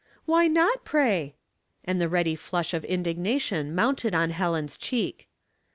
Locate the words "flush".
2.33-2.73